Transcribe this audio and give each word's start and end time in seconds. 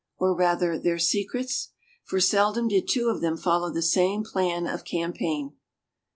Or, 0.17 0.35
rather, 0.35 0.79
their 0.79 0.97
secrets? 0.97 1.73
For 2.05 2.19
seldom 2.19 2.67
did 2.67 2.87
two 2.89 3.09
of 3.09 3.21
them 3.21 3.37
follow 3.37 3.71
the 3.71 3.83
same 3.83 4.23
plan 4.23 4.65
of 4.65 4.83
campaign. 4.83 5.53